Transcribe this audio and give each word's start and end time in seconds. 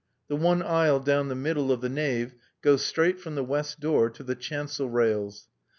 The 0.29 0.35
one 0.35 0.63
aisle 0.63 0.99
down 1.01 1.27
the 1.27 1.35
middle 1.35 1.71
of 1.71 1.81
the 1.81 1.87
nave 1.87 2.33
goes 2.63 2.83
straight 2.83 3.19
from 3.19 3.35
the 3.35 3.43
west 3.43 3.79
door 3.79 4.09
to 4.09 4.23
the 4.23 4.33
chancel 4.33 4.89
rails. 4.89 5.47